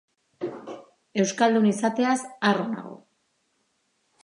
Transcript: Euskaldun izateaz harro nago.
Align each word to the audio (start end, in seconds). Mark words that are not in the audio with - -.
Euskaldun 1.23 1.67
izateaz 1.73 2.17
harro 2.49 2.67
nago. 2.73 2.97